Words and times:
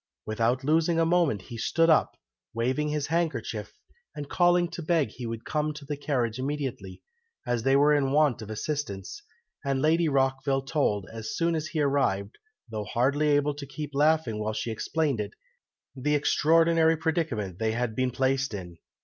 Without 0.25 0.63
losing 0.63 0.99
a 0.99 1.05
moment, 1.05 1.43
he 1.43 1.59
stood 1.59 1.87
up, 1.87 2.17
waving 2.55 2.89
his 2.89 3.05
handkerchief, 3.05 3.77
and 4.15 4.27
calling 4.27 4.67
to 4.69 4.81
beg 4.81 5.09
he 5.09 5.27
would 5.27 5.45
come 5.45 5.73
to 5.75 5.85
the 5.85 5.95
carriage 5.95 6.39
immediately, 6.39 7.03
as 7.45 7.61
they 7.61 7.75
were 7.75 7.93
in 7.93 8.11
want 8.11 8.41
of 8.41 8.49
assistance; 8.49 9.21
and 9.63 9.79
Lady 9.79 10.09
Rockville 10.09 10.63
told, 10.63 11.05
as 11.13 11.37
soon 11.37 11.53
as 11.53 11.67
he 11.67 11.81
arrived, 11.81 12.39
though 12.67 12.85
hardly 12.85 13.27
able 13.27 13.53
to 13.53 13.67
help 13.67 13.91
laughing 13.93 14.39
while 14.39 14.53
she 14.53 14.71
explained 14.71 15.19
it, 15.19 15.33
the 15.95 16.15
extraordinary 16.15 16.97
predicament 16.97 17.59
they 17.59 17.73
had 17.73 17.95
been 17.95 18.09
placed 18.09 18.55
in. 18.55 18.79